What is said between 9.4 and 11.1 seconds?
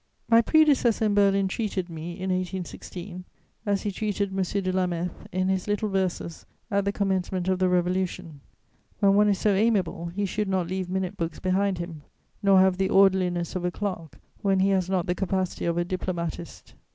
amiable, he should not leave